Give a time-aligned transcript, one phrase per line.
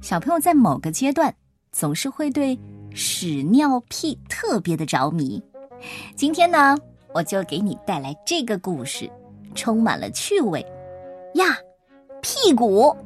[0.00, 1.34] 小朋友在某个阶段
[1.72, 2.58] 总是会对
[2.94, 5.42] 屎尿屁特别的着迷。
[6.16, 6.76] 今天呢，
[7.12, 9.10] 我就给你带来这个故事，
[9.54, 10.64] 充满了趣味
[11.34, 11.56] 呀！
[12.22, 12.96] 屁股，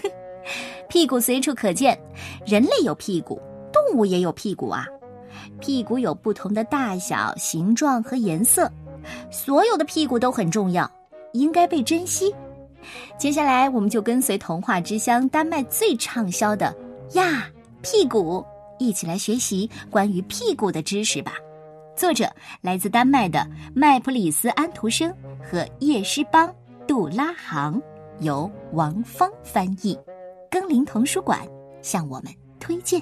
[0.88, 1.98] 屁股随处可见，
[2.46, 3.40] 人类有屁股，
[3.72, 4.86] 动物也有屁股啊。
[5.60, 8.70] 屁股有不同的大小、形状和颜色，
[9.30, 10.90] 所有的屁股都很重要，
[11.32, 12.34] 应该被珍惜。
[13.18, 16.74] 接下来，我们就跟随童话之乡丹麦最畅销的
[17.12, 17.48] 呀
[17.82, 18.44] 屁股，
[18.78, 21.34] 一起来学习关于屁股的知识吧。
[21.96, 25.10] 作者来自丹麦的麦普里斯安徒生
[25.42, 26.54] 和叶诗邦
[26.86, 27.80] 杜拉行，
[28.20, 29.98] 由王芳翻译，
[30.50, 31.40] 耕林童书馆
[31.80, 33.00] 向我们推荐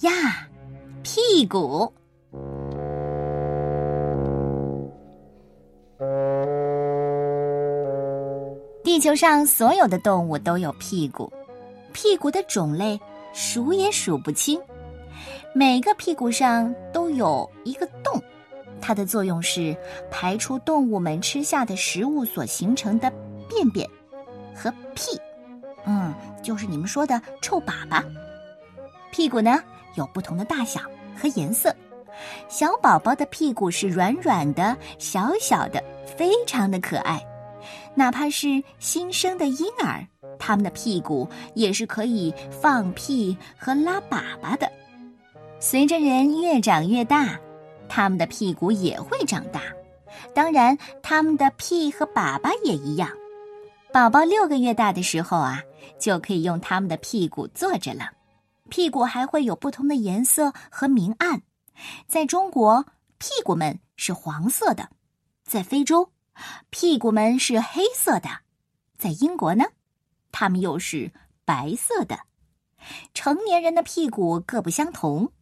[0.00, 0.48] 呀
[1.02, 1.92] 屁股。
[8.94, 11.28] 地球上所有的动物都有屁股，
[11.92, 12.98] 屁股的种类
[13.32, 14.56] 数也数不清。
[15.52, 18.22] 每个屁股上都有一个洞，
[18.80, 19.76] 它的作用是
[20.12, 23.12] 排出动物们吃下的食物所形成的
[23.48, 23.84] 便便
[24.54, 25.20] 和屁，
[25.86, 28.00] 嗯，就是你们说的臭粑粑。
[29.10, 29.60] 屁股呢
[29.96, 30.80] 有不同的大小
[31.20, 31.74] 和颜色，
[32.48, 35.82] 小宝宝的屁股是软软的、小小的，
[36.16, 37.20] 非常的可爱。
[37.94, 40.06] 哪怕是新生的婴儿，
[40.38, 44.70] 他们的屁股也是可以放屁和拉粑粑的。
[45.60, 47.38] 随着人越长越大，
[47.88, 49.62] 他们的屁股也会长大，
[50.34, 53.08] 当然，他们的屁和粑粑也一样。
[53.92, 55.62] 宝宝六个月大的时候啊，
[56.00, 58.10] 就可以用他们的屁股坐着了。
[58.68, 61.42] 屁股还会有不同的颜色和明暗。
[62.08, 62.84] 在中国，
[63.18, 64.84] 屁股们是黄色的；
[65.44, 66.10] 在非洲，
[66.70, 68.28] 屁股们是黑色的，
[68.98, 69.64] 在英国呢，
[70.32, 71.12] 它们又是
[71.44, 72.20] 白色的。
[73.14, 75.32] 成年人的屁股各不相同，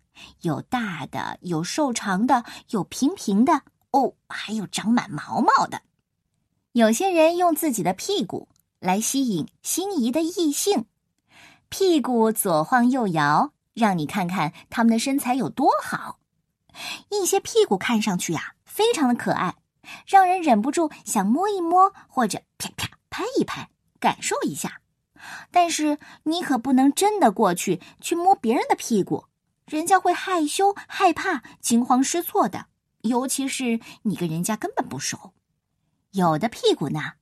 [0.43, 5.83] 有大的，有瘦长的，有平平的，哦，还有长满毛毛的。
[6.73, 10.87] 有些人用自己的屁股来吸引心仪的异性，
[11.69, 16.19] 屁股左晃右摇，让你看看他们的身材有多好。
[17.11, 19.57] 一些屁股看上去呀，非常的可爱。
[20.07, 24.81] 让人忍不住想摸一摸，或者啪啪拍一拍，感受一下。
[25.51, 29.27] 但是你可不能真的过去去摸别人的屁股，
[29.67, 32.67] 人家会害羞、害怕、惊慌失措的。
[33.03, 35.33] 尤其是你跟人家根本不熟。
[36.13, 37.15] 有的屁股呢，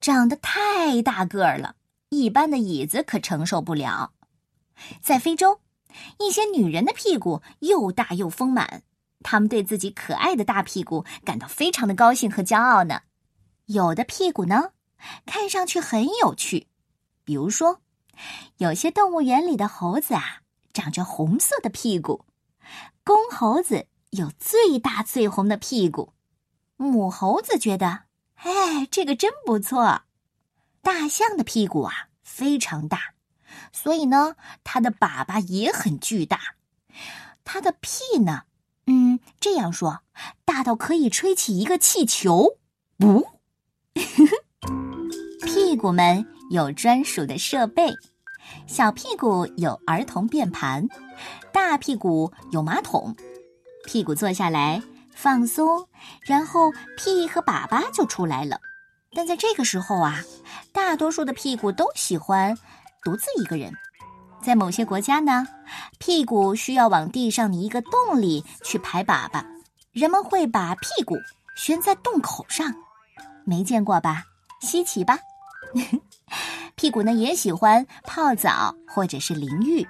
[0.00, 1.76] 长得太大个儿了，
[2.08, 4.12] 一般的椅子可承受不了。
[5.00, 5.60] 在非洲，
[6.18, 8.82] 一些女人的屁股又大又丰满。
[9.22, 13.02] 他们对自己可爱的大屁股感到非常的高兴和骄傲呢。
[13.66, 14.72] 有的屁股呢，
[15.26, 16.66] 看上去很有趣，
[17.24, 17.80] 比如说，
[18.56, 20.40] 有些动物园里的猴子啊，
[20.72, 22.24] 长着红色的屁股。
[23.04, 26.12] 公猴子有最大最红的屁股，
[26.76, 28.04] 母猴子觉得，
[28.34, 30.02] 哎，这个真不错。
[30.82, 33.14] 大象的屁股啊非常大，
[33.72, 36.40] 所以呢，它的粑粑也很巨大。
[37.44, 38.42] 它的屁呢？
[39.40, 40.00] 嗯，这样说，
[40.44, 42.58] 大到可以吹起一个气球。
[42.98, 43.26] 不，
[45.44, 47.94] 屁股们有专属的设备，
[48.66, 50.86] 小屁股有儿童便盘，
[51.52, 53.16] 大屁股有马桶。
[53.86, 54.82] 屁股坐下来
[55.14, 55.88] 放松，
[56.22, 58.60] 然后屁和粑粑就出来了。
[59.12, 60.22] 但在这个时候啊，
[60.70, 62.56] 大多数的屁股都喜欢
[63.02, 63.72] 独自一个人。
[64.42, 65.46] 在某些国家呢，
[65.98, 69.44] 屁股需要往地上的一个洞里去排粑粑，
[69.92, 71.16] 人们会把屁股
[71.56, 72.74] 悬在洞口上，
[73.44, 74.24] 没见过吧？
[74.60, 75.18] 稀奇吧？
[76.74, 79.86] 屁股呢也喜欢泡澡或者是淋浴，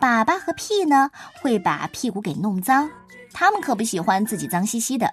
[0.00, 2.90] 粑粑和屁呢会把屁股给弄脏，
[3.32, 5.12] 他们可不喜欢自己脏兮兮的，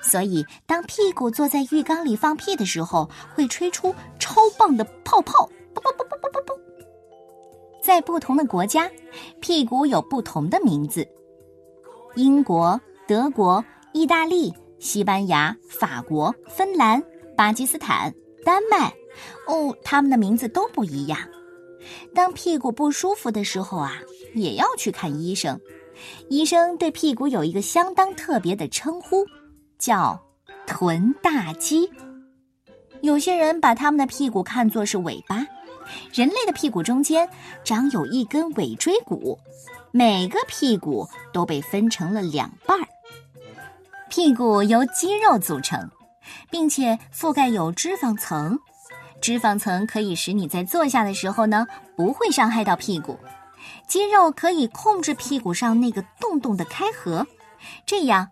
[0.00, 6.13] 所以当屁股坐在浴缸里放屁的时候，会吹出超棒的泡泡，啵啵啵啵。
[7.84, 8.90] 在不同的国家，
[9.40, 11.06] 屁股有不同的名字。
[12.14, 17.04] 英国、德国、意大利、西班牙、法国、芬兰、
[17.36, 18.10] 巴基斯坦、
[18.42, 18.90] 丹麦，
[19.46, 21.18] 哦，他们的名字都不一样。
[22.14, 24.00] 当屁股不舒服的时候啊，
[24.32, 25.60] 也要去看医生。
[26.30, 29.26] 医生对屁股有一个相当特别的称呼，
[29.78, 30.18] 叫
[30.66, 31.86] “臀大肌”。
[33.02, 35.46] 有些人把他们的屁股看作是尾巴。
[36.12, 37.28] 人类的屁股中间
[37.64, 39.38] 长有一根尾椎骨，
[39.90, 42.86] 每个屁股都被分成了两半儿。
[44.08, 45.90] 屁股由肌肉组成，
[46.50, 48.58] 并且覆盖有脂肪层，
[49.20, 51.66] 脂肪层可以使你在坐下的时候呢，
[51.96, 53.18] 不会伤害到屁股。
[53.86, 57.26] 肌肉可以控制屁股上那个洞洞的开合，
[57.84, 58.30] 这样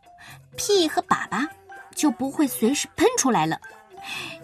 [0.57, 1.47] 屁和粑粑
[1.95, 3.59] 就不会随时喷出来了。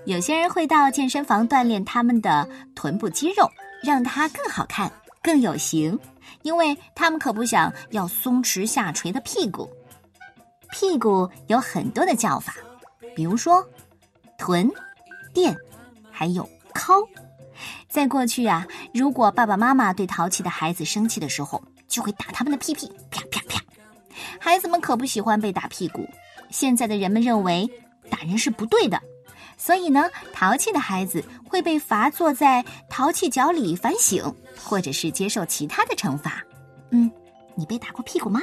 [0.04, 3.50] 有些人会到健身房锻炼他们的臀部肌肉，
[3.82, 4.90] 让它更好看、
[5.22, 5.98] 更有型，
[6.42, 9.68] 因为他们可不想要松弛下垂的屁股。
[10.70, 12.54] 屁股有很多的叫法，
[13.16, 13.66] 比如说
[14.36, 14.70] 臀、
[15.32, 15.56] 垫，
[16.10, 17.06] 还有尻。
[17.88, 23.60] 在过去啊，如果爸爸妈妈对淘气的孩子生气的时候，就会打他们的屁屁，啪啪啪。
[24.38, 26.08] 孩子们可不喜欢被打屁股。
[26.50, 27.68] 现在的人们认为
[28.10, 29.02] 打人是不对的，
[29.58, 34.34] 所以呢，淘气的孩子会被罚坐在淘气角里反省，
[34.64, 36.42] 或者是接受其他的惩罚。
[36.90, 37.10] 嗯，
[37.54, 38.40] 你被打过屁股吗？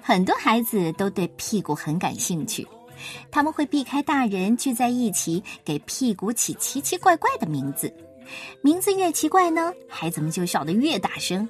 [0.00, 2.66] 很多孩子都对屁股很感兴趣，
[3.30, 7.92] 他们会避开大人聚在一起给屁股起奇奇怪怪的名字。
[8.62, 11.46] 名字越奇怪呢，孩子们就笑得越大声。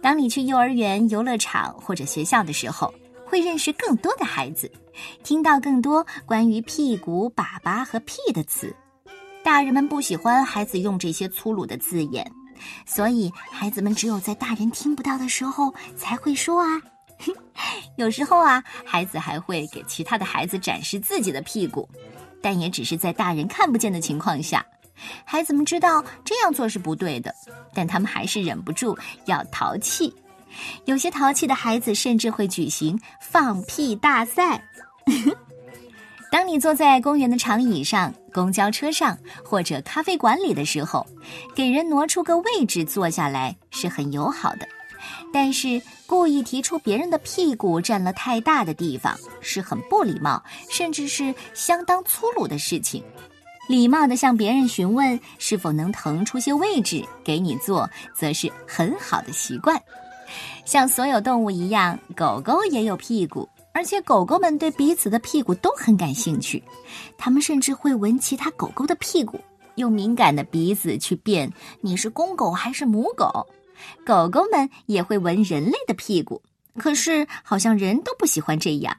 [0.00, 2.92] 当你去幼儿园、游乐场或者学校的时候，
[3.32, 4.70] 会认识更多的孩子，
[5.24, 8.76] 听到更多关于屁股、粑粑和屁的词。
[9.42, 12.30] 大人们不喜欢孩子用这些粗鲁的字眼，
[12.84, 16.78] 所以孩子们只有在大人听不到的时候才会说啊。
[17.96, 21.88] 有时候啊，孩子还会给其他的孩子展示自己的屁股，
[22.42, 24.62] 但也只是在大人看不见的情况下。
[25.24, 27.34] 孩子们知道这样做是不对的，
[27.72, 28.94] 但他们还是忍不住
[29.24, 30.14] 要淘气。
[30.84, 34.62] 有些淘气的孩子甚至会举行放屁大赛。
[36.30, 41.06] 当你坐在公园的长椅上、公交车上或者咖啡馆里的时候，
[41.54, 44.66] 给人挪出个位置坐下来是很友好的，
[45.30, 53.04] 但是故意提出别人的屁股占了太大的地方是很不礼貌，甚至是相当粗鲁的事情。
[53.68, 59.80] 礼貌地向别人询问是否能腾出些位置给你坐，则是很好的习惯。
[60.64, 66.62] 像所有动物一样，狗狗也有屁股，而且狗狗们对彼此的屁股都很感兴趣。
[67.18, 69.40] 它们甚至会闻其他狗狗的屁股，
[69.74, 73.46] 用敏感的鼻子去辨你是公狗还是母狗。
[74.06, 76.42] 狗狗们也会闻人类的屁股，
[76.78, 78.96] 可是好像人都不喜欢这样。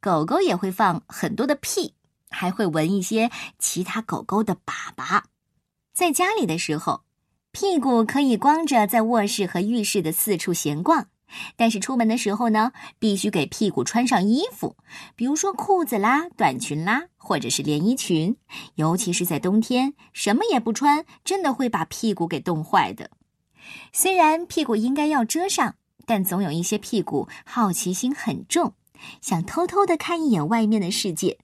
[0.00, 1.94] 狗狗也会放很多的屁。
[2.32, 3.28] 还会闻一些
[3.58, 5.20] 其他狗狗的粑粑。
[5.92, 7.00] 在家里的时候，
[7.52, 11.08] 屁股可以光着在卧室和浴室的四处闲逛，
[11.56, 12.70] 但是出门的时候呢，
[13.00, 14.76] 必须给屁股穿上衣服，
[15.16, 18.36] 比如说裤子啦、短裙啦，或者是连衣裙。
[18.76, 23.10] 尤其是在冬天，什么也不穿，真的会把屁股给冻坏的。
[23.92, 25.74] 虽然屁股应该要遮上，
[26.06, 28.74] 但总有一些屁股好奇心很重，
[29.20, 31.38] 想偷偷的看一眼外面的世界。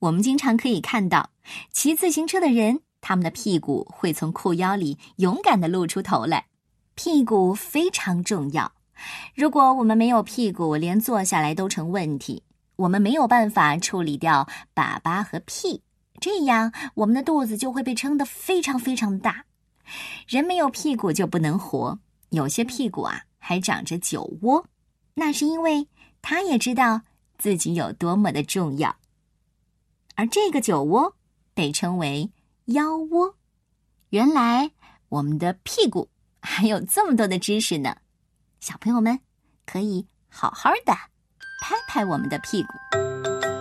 [0.00, 1.30] 我们经常可以看到
[1.70, 6.46] 骑自行车的人，他们的屁股会从裤腰里勇敢地露出头来。
[6.94, 8.72] 屁股非常重要，
[9.34, 12.42] 如果我们没有屁股，连坐下来都成问题。
[12.76, 15.82] 我们没有办法处理掉粑粑和屁，
[16.18, 19.44] 这样我们的肚子就会被撑得非常非常大。
[20.26, 21.98] 人没有屁股就不能活，
[22.30, 24.64] 有些屁股啊还长着酒窝，
[25.12, 25.86] 那是因为
[26.22, 27.02] 他也知道
[27.36, 28.96] 自己有多么的重要。
[30.14, 31.14] 而这个酒窝
[31.52, 32.30] 被称为
[32.66, 33.36] 腰窝。
[34.10, 34.70] 原来
[35.08, 36.08] 我们的屁股
[36.40, 37.96] 还有这么多的知识呢，
[38.60, 39.18] 小朋友们
[39.66, 40.92] 可以好好的
[41.62, 43.53] 拍拍我们的屁股。